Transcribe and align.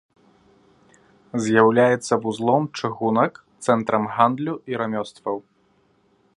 З'яўляецца 1.47 2.13
вузлом 2.23 2.63
чыгунак, 2.79 3.33
цэнтрам 3.67 4.03
гандлю 4.17 4.53
і 4.73 4.81
рамёстваў. 4.83 5.37